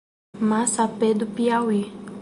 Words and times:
Massapê 0.39 1.13
do 1.13 1.27
Piauí 1.27 1.93